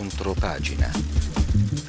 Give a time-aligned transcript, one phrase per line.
[0.00, 0.90] Controppagina.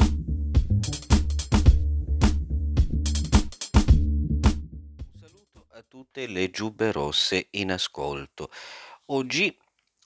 [5.19, 8.49] saluto a tutte le giubbe rosse in ascolto.
[9.07, 9.53] Oggi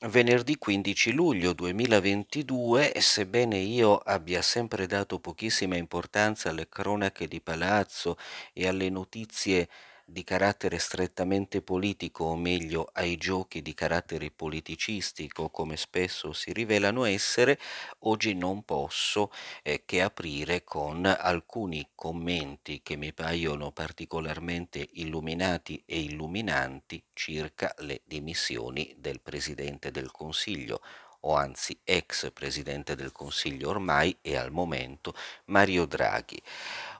[0.07, 8.17] Venerdì 15 luglio 2022, sebbene io abbia sempre dato pochissima importanza alle cronache di palazzo
[8.53, 9.69] e alle notizie
[10.07, 17.05] di carattere strettamente politico, o meglio ai giochi di carattere politicistico, come spesso si rivelano
[17.05, 17.59] essere,
[18.01, 19.31] oggi non posso
[19.63, 28.01] eh, che aprire con alcuni commenti che mi paiono particolarmente illuminati e illuminanti circa le
[28.05, 30.81] dimissioni del Presidente del Consiglio
[31.25, 35.13] o anzi ex Presidente del Consiglio ormai e al momento
[35.45, 36.41] Mario Draghi.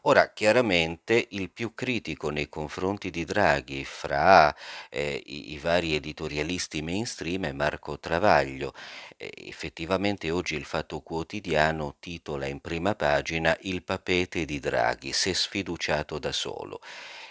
[0.07, 4.55] Ora, chiaramente il più critico nei confronti di Draghi fra
[4.91, 8.75] eh, i, i, vari editorialisti mainstream è Marco Travaglio.
[9.17, 15.33] Eh, effettivamente oggi il Fatto Quotidiano titola in prima pagina Il papete di Draghi, se
[15.33, 16.81] sfiduciato da solo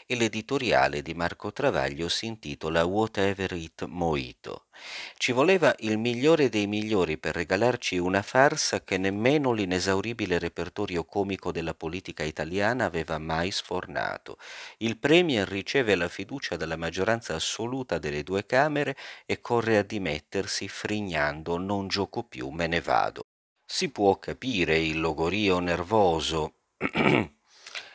[0.07, 4.65] e l'editoriale di Marco Travaglio si intitola Whatever It Moito.
[5.25, 11.51] Ci voleva il migliore dei migliori per regalarci una farsa che nemmeno l'inesauribile repertorio comico
[11.51, 14.37] della politica italiana aveva mai sfornato.
[14.77, 20.69] Il Premier riceve la fiducia della maggioranza assoluta delle due Camere e corre a dimettersi
[20.69, 23.23] frignando non gioco più, me ne vado.
[23.65, 26.57] Si può capire il logorio nervoso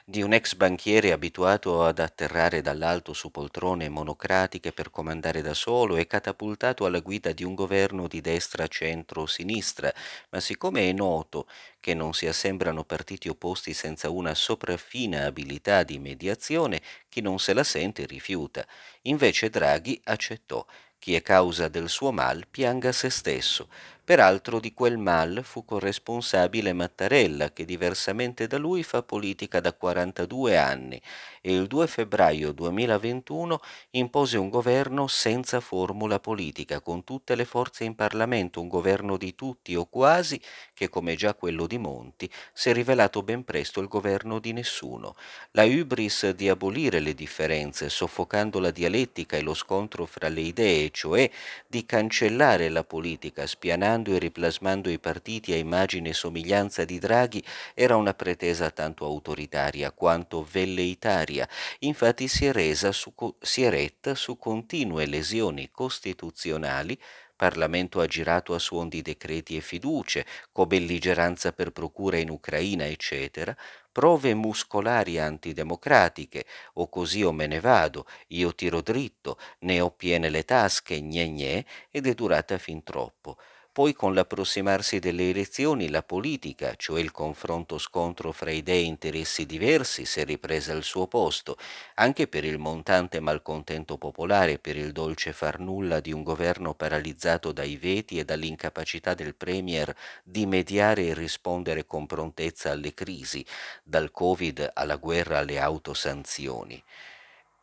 [0.10, 5.98] di un ex banchiere abituato ad atterrare dall'alto su poltrone monocratiche per comandare da solo
[5.98, 9.94] e catapultato alla guida di un governo di destra centro-sinistra,
[10.32, 11.48] ma siccome è noto
[11.80, 17.54] che non si assembrano partiti opposti senza una sopraffina abilità di mediazione, chi non se
[17.54, 18.66] la sente rifiuta.
[19.04, 20.66] Invece Draghi accettò.
[20.98, 23.70] Chi è causa del suo mal pianga se stesso.
[24.10, 30.58] Peraltro di quel mal fu corresponsabile Mattarella, che diversamente da lui fa politica da 42
[30.58, 31.00] anni
[31.42, 33.62] e il 2 febbraio 2021
[33.92, 39.36] impose un governo senza formula politica, con tutte le forze in Parlamento, un governo di
[39.36, 40.42] tutti o quasi,
[40.74, 45.16] che come già quello di Monti si è rivelato ben presto il governo di nessuno.
[45.52, 50.90] La hubris di abolire le differenze, soffocando la dialettica e lo scontro fra le idee,
[50.90, 51.30] cioè
[51.68, 57.44] di cancellare la politica, spianando e riplasmando i partiti a immagine e somiglianza di Draghi
[57.74, 61.48] era una pretesa tanto autoritaria quanto velleitaria,
[61.80, 67.00] infatti si è, resa su, si è retta su continue lesioni costituzionali.
[67.36, 73.56] Parlamento ha girato a suon di decreti e fiducie, co-belligeranza per procura in Ucraina, eccetera,
[73.92, 80.30] prove muscolari antidemocratiche, o così o me ne vado, io tiro dritto, ne ho piene
[80.30, 83.38] le tasche, gne gne, ed è durata fin troppo.
[83.72, 89.46] Poi con l'approssimarsi delle elezioni la politica, cioè il confronto scontro fra idee e interessi
[89.46, 91.56] diversi, si è ripresa al suo posto,
[91.96, 97.52] anche per il montante malcontento popolare, per il dolce far nulla di un governo paralizzato
[97.52, 103.46] dai veti e dall'incapacità del Premier di mediare e rispondere con prontezza alle crisi,
[103.84, 106.84] dal Covid alla guerra alle autosanzioni.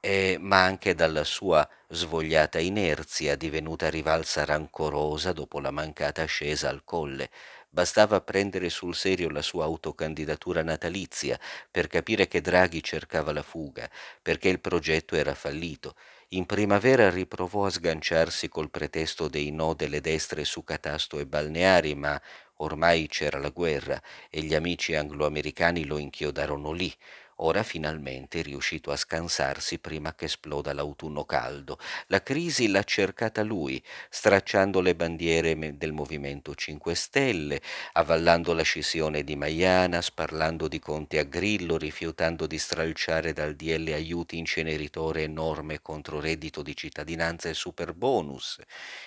[0.00, 6.84] Eh, ma anche dalla sua svogliata inerzia divenuta rivalsa rancorosa dopo la mancata ascesa al
[6.84, 7.30] colle.
[7.68, 11.38] Bastava prendere sul serio la sua autocandidatura natalizia
[11.70, 13.88] per capire che Draghi cercava la fuga,
[14.22, 15.94] perché il progetto era fallito.
[16.30, 21.94] In primavera riprovò a sganciarsi col pretesto dei no delle destre su catasto e balneari,
[21.94, 22.20] ma
[22.58, 26.92] ormai c'era la guerra e gli amici angloamericani lo inchiodarono lì
[27.40, 31.78] Ora finalmente è riuscito a scansarsi prima che esploda l'autunno caldo.
[32.06, 37.60] La crisi l'ha cercata lui, stracciando le bandiere del Movimento 5 Stelle,
[37.92, 43.92] avvallando la scissione di Maiana, sparlando di Conte a Grillo, rifiutando di stralciare dal DL
[43.92, 48.60] aiuti inceneritore e norme contro reddito di cittadinanza e superbonus,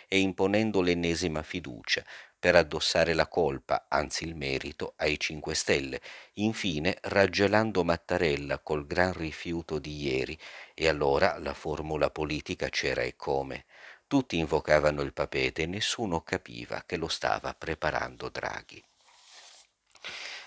[0.08, 2.04] e imponendo l'ennesima fiducia,
[2.40, 6.02] per addossare la colpa, anzi il merito, ai 5 Stelle,
[6.36, 10.38] infine raggelando Mattarella col gran rifiuto di ieri,
[10.74, 13.66] e allora la formula politica c'era e come.
[14.08, 18.84] Tutti invocavano il papete e nessuno capiva che lo stava preparando Draghi.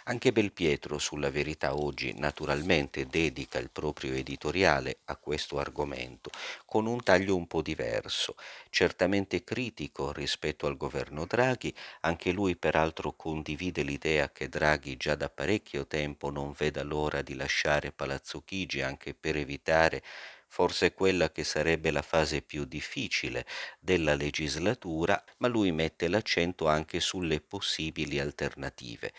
[0.04, 6.30] Anche Belpietro sulla verità oggi naturalmente dedica il proprio editoriale a questo argomento
[6.64, 8.34] con un taglio un po' diverso,
[8.70, 15.28] certamente critico rispetto al governo Draghi, anche lui peraltro condivide l'idea che Draghi già da
[15.28, 20.02] parecchio tempo non veda l'ora di lasciare Palazzo Chigi anche per evitare
[20.48, 23.46] forse quella che sarebbe la fase più difficile
[23.80, 29.12] della legislatura, ma lui mette l'accento anche sulle possibili alternative,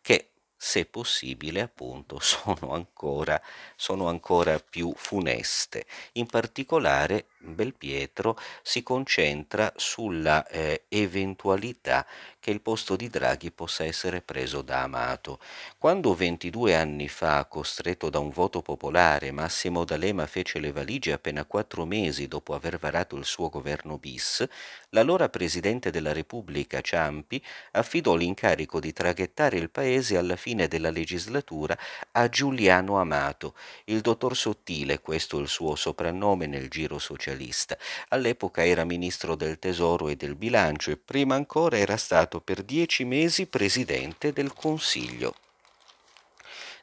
[0.00, 3.40] che se possibile appunto sono ancora,
[3.76, 5.86] sono ancora più funeste.
[6.12, 12.06] In particolare Belpietro si concentra sulla eh, eventualità
[12.40, 15.38] che il posto di Draghi possa essere preso da Amato.
[15.76, 21.44] Quando 22 anni fa, costretto da un voto popolare, Massimo D'Alema fece le valigie appena
[21.44, 24.46] quattro mesi dopo aver varato il suo governo bis,
[24.90, 27.42] l'allora Presidente della Repubblica Ciampi
[27.72, 31.76] affidò l'incarico di traghettare il Paese alla fine della legislatura
[32.12, 37.76] a Giuliano Amato, il dottor Sottile, questo il suo soprannome nel giro socialista.
[38.08, 43.04] All'epoca era ministro del Tesoro e del Bilancio e prima ancora era stato per dieci
[43.04, 45.34] mesi Presidente del Consiglio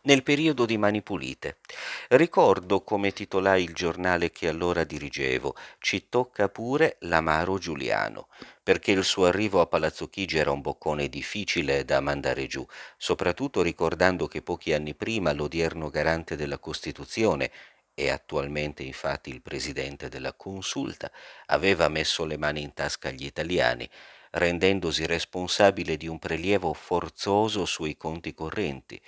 [0.06, 1.58] nel periodo di Mani Pulite.
[2.10, 8.28] Ricordo come titolai il giornale che allora dirigevo, Ci tocca pure l'amaro Giuliano,
[8.62, 12.64] perché il suo arrivo a Palazzo Chigi era un boccone difficile da mandare giù,
[12.98, 17.50] soprattutto ricordando che pochi anni prima l'odierno garante della Costituzione
[17.96, 21.12] e attualmente infatti il presidente della Consulta,
[21.48, 23.90] aveva messo le mani in tasca agli italiani,
[24.32, 29.02] rendendosi responsabile di un prelievo forzoso sui conti correnti.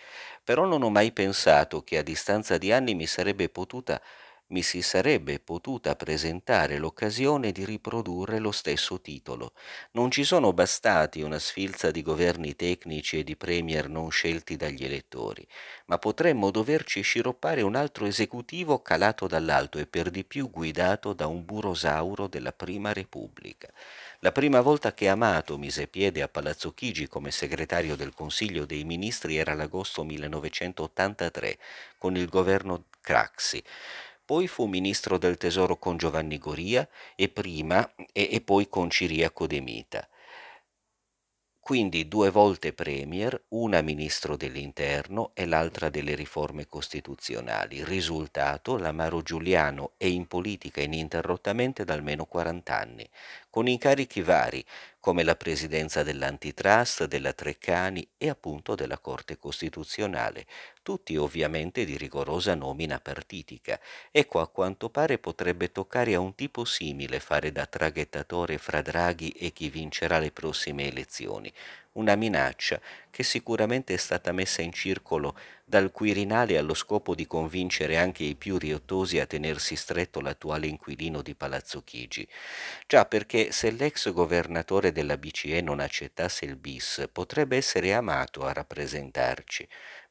[0.44, 4.02] Però non ho mai pensato che a distanza di anni mi sarebbe potuta
[4.48, 9.52] mi si sarebbe potuta presentare l'occasione di riprodurre lo stesso titolo.
[9.92, 14.86] Non ci sono bastati una sfilza di governi tecnici e di premier non scelti dagli
[14.86, 15.46] elettori,
[15.88, 21.28] ma potremmo doverci sciroppare un altro esecutivo calato dall'alto e per di più guidato da
[21.28, 23.70] un burosauro della Prima Repubblica.
[24.20, 28.84] La prima volta che Amato mise piede a Palazzo Chigi come segretario del Consiglio dei
[28.84, 31.58] Ministri era l'agosto 1983
[31.98, 33.64] con il governo Craxi.
[34.28, 36.86] Poi fu ministro del tesoro con Giovanni Goria
[37.16, 40.06] e prima e, e poi con Ciriaco De Mita.
[41.62, 47.86] Quindi due volte premier, una ministro dell'interno e l'altra delle riforme costituzionali.
[47.86, 53.10] Risultato, l'Amaro Giuliano è in politica ininterrottamente da almeno 40 anni,
[53.58, 54.64] con incarichi vari,
[55.00, 60.46] come la presidenza dell'antitrust, della Treccani e appunto della Corte Costituzionale,
[60.84, 63.80] tutti ovviamente di rigorosa nomina partitica.
[64.12, 69.30] Ecco, a quanto pare potrebbe toccare a un tipo simile fare da traghettatore fra Draghi
[69.30, 71.52] e chi vincerà le prossime elezioni,
[71.98, 72.80] una minaccia
[73.12, 75.36] che sicuramente è stata messa in circolo
[75.66, 81.22] dal Quirinale allo scopo di convincere anche i più riottosi a tenersi stretto l'attuale inquilino
[81.22, 82.28] di Palazzo Chigi.
[82.88, 88.54] Già perché se l'ex governatore della BCE non accettasse il bis, potrebbe essere amato a
[88.54, 89.68] rappresentarci.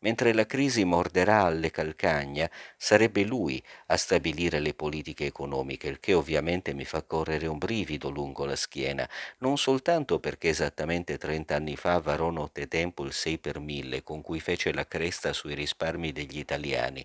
[0.07, 6.15] Mentre la crisi morderà alle calcagna, sarebbe lui a stabilire le politiche economiche, il che
[6.15, 9.09] ovviamente mi fa correre un brivido lungo la schiena,
[9.39, 14.39] non soltanto perché esattamente 30 anni fa varò nottetempo il 6 per 1000 con cui
[14.39, 17.05] fece la cresta sui risparmi degli italiani,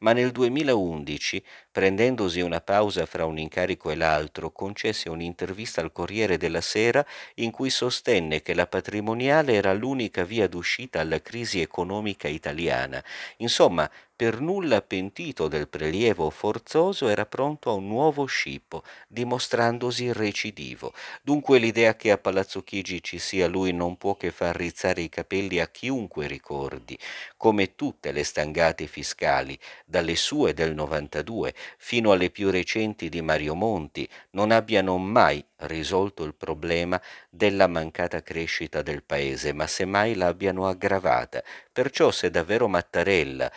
[0.00, 1.42] ma nel 2011,
[1.72, 7.06] prendendosi una pausa fra un incarico e l'altro, concesse un'intervista al Corriere della Sera
[7.36, 13.02] in cui sostenne che la patrimoniale era l'unica via d'uscita alla crisi economica italiana.
[13.38, 20.92] Insomma, per nulla pentito del prelievo forzoso, era pronto a un nuovo scippo, dimostrandosi recidivo.
[21.20, 25.08] Dunque l'idea che a Palazzo Chigi ci sia lui non può che far rizzare i
[25.08, 26.96] capelli a chiunque ricordi,
[27.36, 33.54] come tutte le stangate fiscali, dalle sue del 92 fino alle più recenti di Mario
[33.56, 37.00] Monti, non abbiano mai risolto il problema
[37.30, 41.42] della mancata crescita del paese, ma semmai l'abbiano aggravata.
[41.72, 43.50] Perciò se davvero Mattarella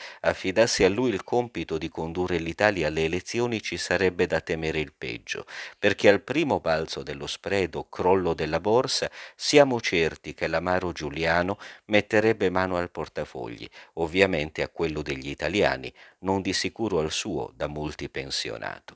[0.48, 4.94] affidasse a lui il compito di condurre l'Italia alle elezioni ci sarebbe da temere il
[4.98, 5.46] peggio,
[5.77, 11.58] perché al primo balzo dello spread o crollo della borsa siamo certi che l'amaro Giuliano
[11.88, 17.68] metterebbe mano al portafogli, ovviamente a quello degli italiani, non di sicuro al suo da
[17.68, 18.96] multipensionato.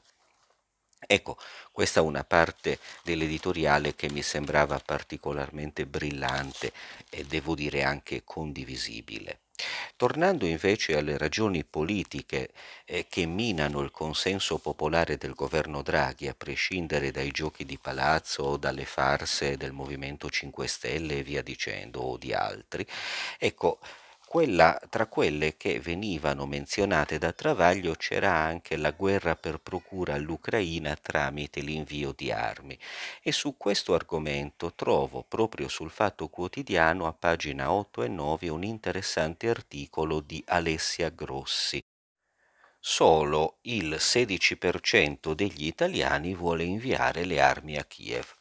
[1.06, 1.38] Ecco,
[1.74, 6.72] questa è una parte dell'editoriale che mi sembrava particolarmente brillante
[7.10, 9.40] e devo dire anche condivisibile.
[9.96, 12.50] Tornando invece alle ragioni politiche
[12.86, 18.44] eh, che minano il consenso popolare del governo Draghi, a prescindere dai giochi di palazzo
[18.44, 22.86] o dalle farse del Movimento 5 Stelle e via dicendo, o di altri,
[23.38, 23.80] ecco,
[24.32, 30.96] quella, tra quelle che venivano menzionate da Travaglio c'era anche la guerra per procura all'Ucraina
[30.96, 32.80] tramite l'invio di armi
[33.22, 38.64] e su questo argomento trovo proprio sul Fatto Quotidiano a pagina 8 e 9 un
[38.64, 41.84] interessante articolo di Alessia Grossi
[42.80, 48.34] solo il 16% degli italiani vuole inviare le armi a Kiev.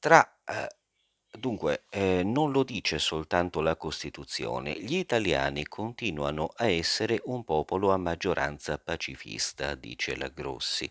[0.00, 0.77] Tra eh,
[1.38, 7.92] Dunque, eh, non lo dice soltanto la Costituzione, gli italiani continuano a essere un popolo
[7.92, 10.90] a maggioranza pacifista, dice la Grossi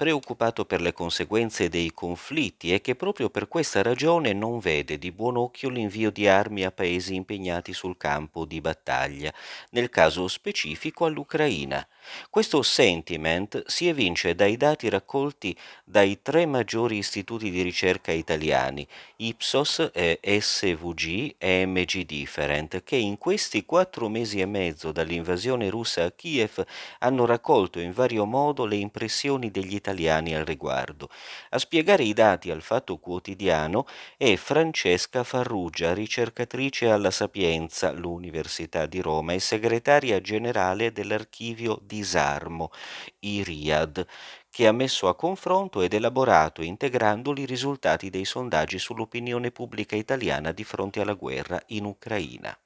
[0.00, 5.12] preoccupato per le conseguenze dei conflitti e che proprio per questa ragione non vede di
[5.12, 9.30] buon occhio l'invio di armi a paesi impegnati sul campo di battaglia,
[9.72, 11.86] nel caso specifico all'Ucraina.
[12.30, 15.54] Questo sentiment si evince dai dati raccolti
[15.84, 23.66] dai tre maggiori istituti di ricerca italiani, Ipsos, SVG e MG Different, che in questi
[23.66, 26.64] quattro mesi e mezzo dall'invasione russa a Kiev
[27.00, 31.10] hanno raccolto in vario modo le impressioni degli italiani italiani al riguardo.
[31.50, 39.00] A spiegare i dati al Fatto Quotidiano è Francesca Farrugia, ricercatrice alla Sapienza, l'Università di
[39.00, 42.70] Roma e segretaria generale dell'archivio Disarmo,
[43.18, 44.06] IRIAD,
[44.48, 50.52] che ha messo a confronto ed elaborato integrando i risultati dei sondaggi sull'opinione pubblica italiana
[50.52, 52.56] di fronte alla guerra in Ucraina.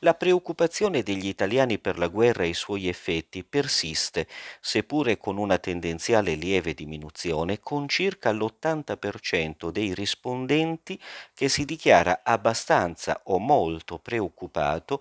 [0.00, 4.26] La preoccupazione degli italiani per la guerra e i suoi effetti persiste,
[4.60, 11.00] seppure con una tendenziale lieve diminuzione, con circa l'80% dei rispondenti
[11.34, 15.00] che si dichiara abbastanza o molto preoccupato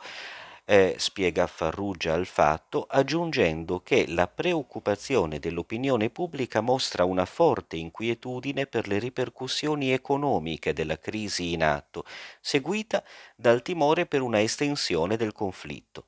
[0.70, 8.68] eh, spiega Farrugia al fatto, aggiungendo che la preoccupazione dell'opinione pubblica mostra una forte inquietudine
[8.68, 12.04] per le ripercussioni economiche della crisi in atto,
[12.42, 13.02] seguita
[13.38, 16.06] dal timore per una estensione del conflitto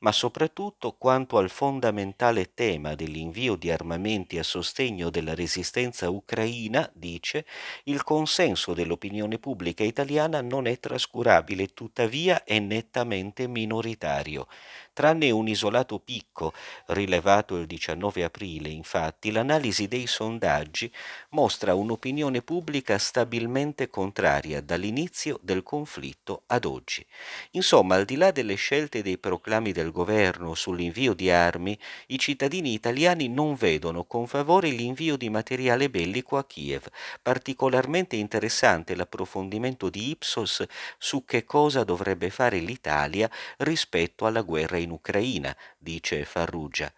[0.00, 7.46] ma soprattutto quanto al fondamentale tema dell'invio di armamenti a sostegno della resistenza ucraina, dice,
[7.84, 14.46] il consenso dell'opinione pubblica italiana non è trascurabile, tuttavia è nettamente minoritario.
[14.92, 16.52] Tranne un isolato picco
[16.88, 20.92] rilevato il 19 aprile, infatti, l'analisi dei sondaggi
[21.30, 27.06] mostra un'opinione pubblica stabilmente contraria dall'inizio del conflitto ad oggi.
[27.52, 31.78] Insomma, al di là delle scelte dei proclami del governo sull'invio di armi,
[32.08, 36.86] i cittadini italiani non vedono con favore l'invio di materiale bellico a Kiev.
[37.22, 40.64] Particolarmente interessante l'approfondimento di Ipsos
[40.98, 46.92] su che cosa dovrebbe fare l'Italia rispetto alla guerra in Ucraina, dice Farrugia.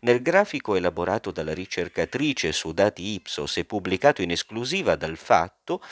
[0.00, 5.82] Nel grafico elaborato dalla ricercatrice su dati Ipsos e pubblicato in esclusiva dal Fatto,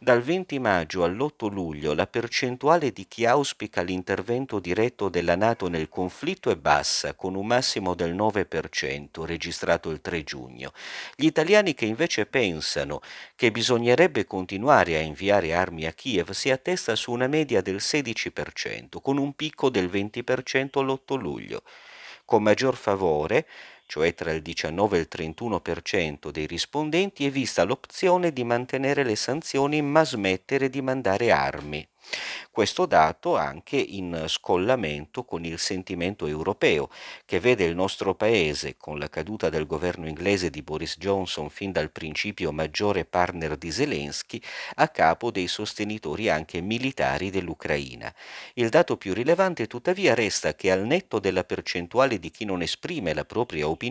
[0.00, 5.88] dal 20 maggio all'8 luglio la percentuale di chi auspica l'intervento diretto della Nato nel
[5.88, 10.72] conflitto è bassa, con un massimo del 9%, registrato il 3 giugno.
[11.16, 13.00] Gli italiani che invece pensano
[13.34, 19.00] che bisognerebbe continuare a inviare armi a Kiev si attesta su una media del 16%,
[19.00, 21.62] con un picco del 20% l'8 luglio.
[22.24, 23.46] Con maggior favore,
[23.92, 29.16] cioè tra il 19 e il 31% dei rispondenti, è vista l'opzione di mantenere le
[29.16, 31.86] sanzioni ma smettere di mandare armi.
[32.50, 36.90] Questo dato anche in scollamento con il sentimento europeo,
[37.24, 41.72] che vede il nostro paese, con la caduta del governo inglese di Boris Johnson fin
[41.72, 44.40] dal principio maggiore partner di Zelensky,
[44.74, 48.12] a capo dei sostenitori anche militari dell'Ucraina.
[48.54, 53.14] Il dato più rilevante tuttavia resta che al netto della percentuale di chi non esprime
[53.14, 53.81] la propria opinione,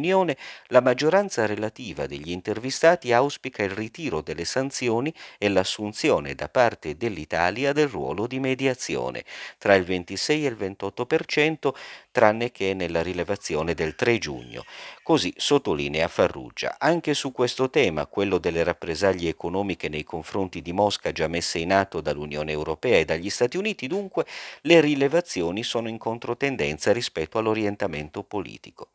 [0.67, 7.73] la maggioranza relativa degli intervistati auspica il ritiro delle sanzioni e l'assunzione da parte dell'Italia
[7.73, 9.23] del ruolo di mediazione.
[9.57, 11.73] Tra il 26 e il 28%,
[12.11, 14.63] tranne che nella rilevazione del 3 giugno.
[15.01, 16.75] Così sottolinea Farrugia.
[16.77, 21.73] Anche su questo tema, quello delle rappresaglie economiche nei confronti di Mosca già messe in
[21.73, 24.25] atto dall'Unione Europea e dagli Stati Uniti, dunque,
[24.61, 28.89] le rilevazioni sono in controtendenza rispetto all'orientamento politico.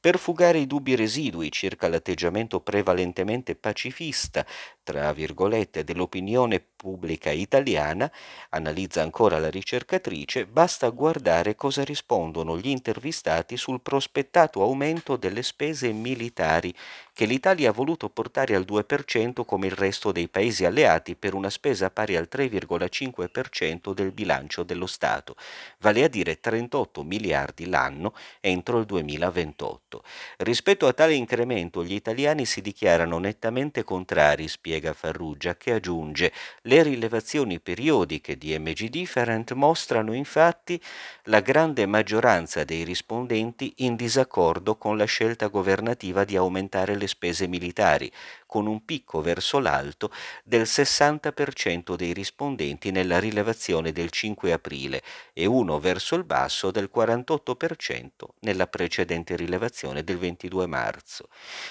[0.00, 4.44] Per fugare i dubbi residui circa l'atteggiamento prevalentemente pacifista,
[4.82, 8.10] tra virgolette, dell'opinione pubblica italiana,
[8.50, 15.92] analizza ancora la ricercatrice, basta guardare cosa rispondono gli intervistati sul prospettato aumento delle spese
[15.92, 16.74] militari
[17.18, 21.50] che l'Italia ha voluto portare al 2% come il resto dei paesi alleati per una
[21.50, 25.34] spesa pari al 3,5% del bilancio dello Stato,
[25.78, 30.04] vale a dire 38 miliardi l'anno entro il 2028.
[30.36, 36.84] Rispetto a tale incremento gli italiani si dichiarano nettamente contrari, spiega Farrugia, che aggiunge le
[36.84, 40.80] rilevazioni periodiche di MG Different mostrano infatti
[41.24, 47.46] la grande maggioranza dei rispondenti in disaccordo con la scelta governativa di aumentare le spese
[47.46, 48.10] militari,
[48.48, 50.10] con un picco verso l'alto
[50.42, 55.02] del 60% dei rispondenti nella rilevazione del 5 aprile
[55.34, 58.08] e uno verso il basso del 48%
[58.40, 61.28] nella precedente rilevazione del 22 marzo.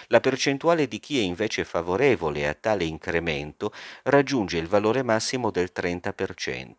[0.08, 5.72] La percentuale di chi è invece favorevole a tale incremento raggiunge il valore massimo del
[5.74, 6.74] 30%.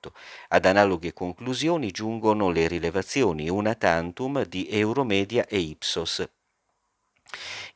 [0.50, 6.24] Ad analoghe conclusioni giungono le rilevazioni una tantum di Euromedia e Ipsos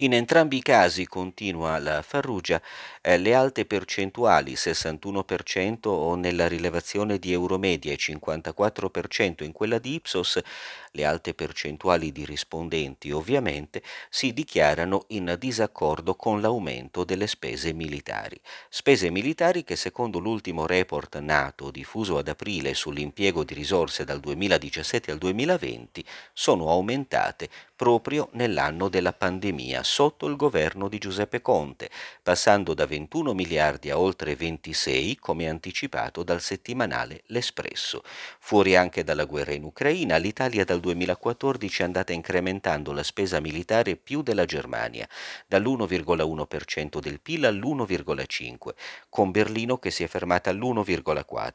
[0.03, 2.61] in entrambi i casi, continua la Farrugia,
[3.01, 9.95] eh, le alte percentuali, 61% o nella rilevazione di Euromedia e 54% in quella di
[9.95, 10.41] Ipsos,
[10.91, 13.81] le alte percentuali di rispondenti ovviamente,
[14.11, 18.41] si dichiarano in disaccordo con l'aumento delle spese militari.
[18.69, 25.13] Spese militari che secondo l'ultimo report NATO diffuso ad aprile sull'impiego di risorse dal 2017
[25.13, 31.91] al 2020 sono aumentate proprio nell'anno della pandemia sotto il governo di Giuseppe Conte,
[32.23, 38.03] passando da 21 miliardi a oltre 26, come anticipato dal settimanale L'Espresso.
[38.39, 43.97] Fuori anche dalla guerra in Ucraina, l'Italia dal 2014 è andata incrementando la spesa militare
[43.97, 45.07] più della Germania,
[45.47, 48.73] dall'1,1% del PIL all'1,5%,
[49.11, 51.51] con Berlino che si è fermata all'1,4%.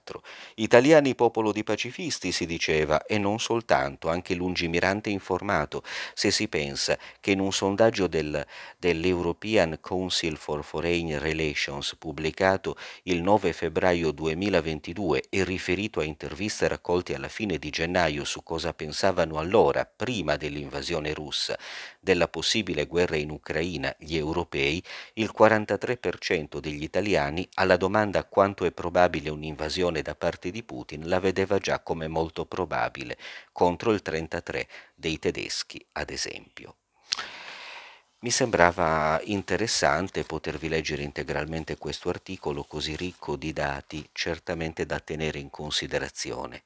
[0.58, 5.82] Italiani popolo di pacifisti, si diceva, e non soltanto, anche lungimirante informato,
[6.14, 8.46] se si pensa che in un sondaggio del del,
[8.78, 17.16] dell'European Council for Foreign Relations pubblicato il 9 febbraio 2022 e riferito a interviste raccolte
[17.16, 21.58] alla fine di gennaio su cosa pensavano allora, prima dell'invasione russa,
[22.00, 28.72] della possibile guerra in Ucraina gli europei, il 43% degli italiani alla domanda quanto è
[28.72, 33.18] probabile un'invasione da parte di Putin la vedeva già come molto probabile,
[33.52, 34.66] contro il 33%
[34.96, 36.76] dei tedeschi, ad esempio.
[38.20, 45.40] Mi sembrava interessante potervi leggere integralmente questo articolo così ricco di dati, certamente da tenere
[45.40, 46.62] in considerazione.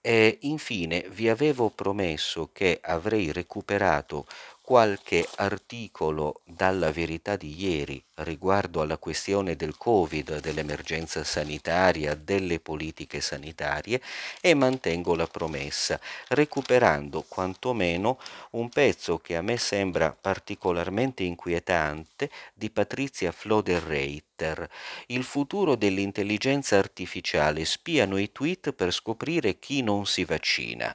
[0.00, 4.26] E infine vi avevo promesso che avrei recuperato
[4.68, 13.22] qualche articolo dalla verità di ieri riguardo alla questione del Covid, dell'emergenza sanitaria, delle politiche
[13.22, 14.02] sanitarie
[14.42, 18.18] e mantengo la promessa, recuperando quantomeno
[18.50, 24.68] un pezzo che a me sembra particolarmente inquietante di Patrizia Floder-Reiter.
[25.06, 30.94] Il futuro dell'intelligenza artificiale spiano i tweet per scoprire chi non si vaccina.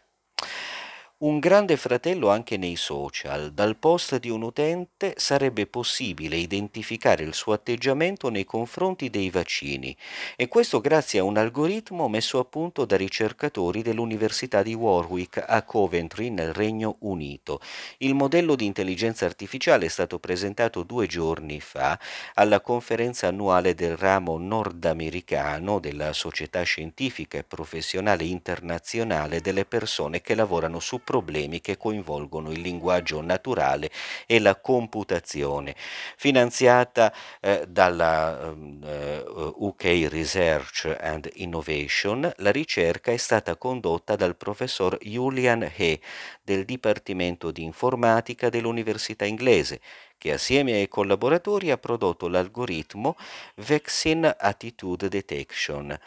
[1.23, 3.53] Un grande fratello anche nei social.
[3.53, 9.95] Dal post di un utente sarebbe possibile identificare il suo atteggiamento nei confronti dei vaccini
[10.35, 15.63] e questo grazie a un algoritmo messo a punto da ricercatori dell'Università di Warwick a
[15.63, 17.61] Coventry nel Regno Unito.
[17.99, 21.97] Il modello di intelligenza artificiale è stato presentato due giorni fa
[22.33, 30.35] alla conferenza annuale del ramo nordamericano della Società Scientifica e Professionale Internazionale delle persone che
[30.35, 33.91] lavorano su problemi che coinvolgono il linguaggio naturale
[34.25, 35.75] e la computazione,
[36.17, 38.51] finanziata eh, dalla
[38.83, 45.99] eh, UK Research and Innovation, la ricerca è stata condotta dal professor Julian He
[46.43, 49.79] del Dipartimento di Informatica dell'Università inglese,
[50.17, 53.15] che assieme ai collaboratori ha prodotto l'algoritmo
[53.55, 55.97] Vaccine Attitude Detection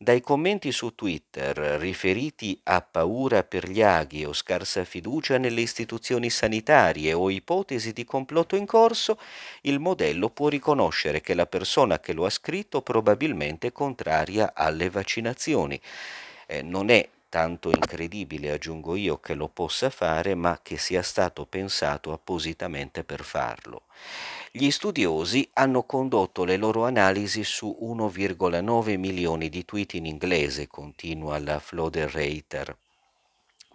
[0.00, 6.30] dai commenti su Twitter riferiti a paura per gli aghi o scarsa fiducia nelle istituzioni
[6.30, 9.18] sanitarie o ipotesi di complotto in corso,
[9.62, 14.88] il modello può riconoscere che la persona che lo ha scritto probabilmente è contraria alle
[14.88, 15.80] vaccinazioni.
[16.46, 21.46] Eh, non è tanto incredibile, aggiungo io, che lo possa fare, ma che sia stato
[21.46, 23.82] pensato appositamente per farlo.
[24.50, 31.38] Gli studiosi hanno condotto le loro analisi su 1,9 milioni di tweet in inglese, continua
[31.38, 32.76] la Floder-Reiter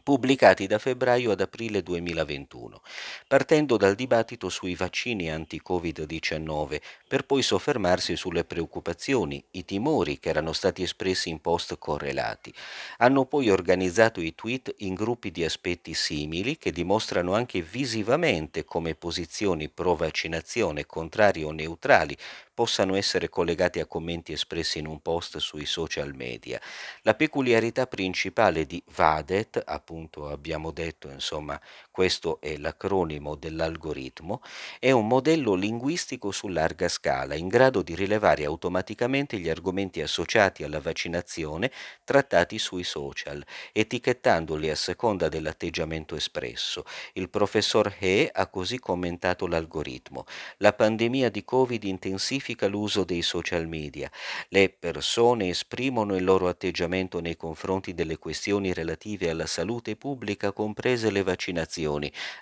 [0.03, 2.81] pubblicati da febbraio ad aprile 2021,
[3.25, 10.51] partendo dal dibattito sui vaccini anti-Covid-19, per poi soffermarsi sulle preoccupazioni, i timori che erano
[10.51, 12.53] stati espressi in post correlati.
[12.97, 18.95] Hanno poi organizzato i tweet in gruppi di aspetti simili che dimostrano anche visivamente come
[18.95, 22.17] posizioni pro vaccinazione, contrarie o neutrali
[22.53, 26.61] possano essere collegati a commenti espressi in un post sui social media.
[27.01, 31.59] La peculiarità principale di VADET, appunto abbiamo detto, insomma,
[31.93, 34.41] questo è l'acronimo dell'algoritmo,
[34.79, 40.63] è un modello linguistico su larga scala in grado di rilevare automaticamente gli argomenti associati
[40.63, 41.71] alla vaccinazione
[42.03, 46.83] trattati sui social, etichettandoli a seconda dell'atteggiamento espresso.
[47.13, 50.25] Il professor He ha così commentato l'algoritmo.
[50.57, 54.09] La pandemia di Covid intensifica l'uso dei social media.
[54.49, 61.11] Le persone esprimono il loro atteggiamento nei confronti delle questioni relative alla salute pubblica, comprese
[61.11, 61.81] le vaccinazioni.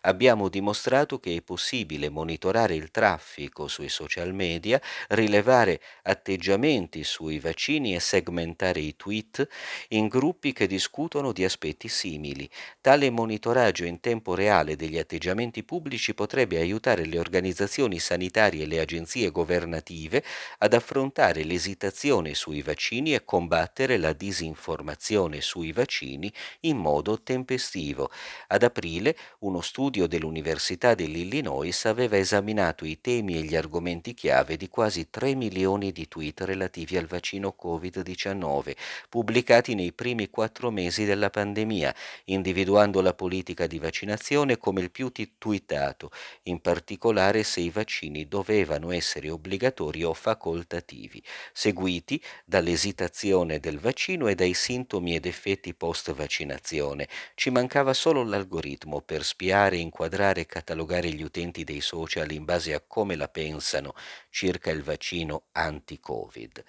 [0.02, 7.96] Abbiamo dimostrato che è possibile monitorare il traffico sui social media, rilevare atteggiamenti sui vaccini
[7.96, 9.48] e segmentare i tweet
[9.90, 12.50] in gruppi che discutono di aspetti simili.
[12.82, 18.80] Tale monitoraggio in tempo reale degli atteggiamenti pubblici potrebbe aiutare le organizzazioni sanitarie e le
[18.80, 20.24] agenzie governative
[20.60, 28.10] ad affrontare l'esitazione sui vaccini e combattere la disinformazione sui vaccini in modo tempestivo.
[28.48, 34.70] Ad aprile uno studio dell'Università dell'Illinois aveva esaminato i temi e gli argomenti chiave di
[34.70, 38.76] quasi 3 milioni di tweet relativi al vaccino Covid-19,
[39.10, 41.94] pubblicati nei primi quattro mesi della pandemia,
[42.26, 46.12] individuando la politica di vaccinazione come il più twittato,
[46.44, 51.22] in particolare se i vaccini dovevano essere obbligatori o facoltativi,
[51.54, 57.08] seguiti dall'esitazione del vaccino e dai sintomi ed effetti post-vaccinazione.
[57.36, 62.74] Ci mancava solo l'algoritmo per spiare, inquadrare e catalogare gli utenti dei social in base
[62.74, 63.94] a come la pensano
[64.30, 66.64] circa il vaccino anti-Covid.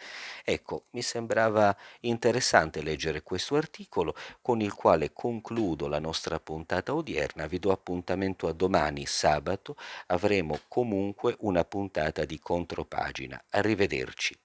[0.45, 7.47] Ecco, mi sembrava interessante leggere questo articolo con il quale concludo la nostra puntata odierna.
[7.47, 9.77] Vi do appuntamento a domani, sabato,
[10.09, 13.43] avremo comunque una puntata di contropagina.
[13.51, 14.39] Arrivederci.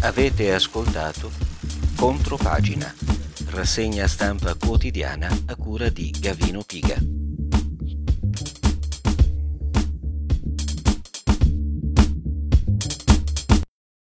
[0.00, 1.30] Avete ascoltato
[1.96, 2.94] Contropagina,
[3.50, 7.25] rassegna stampa quotidiana a cura di Gavino Piga.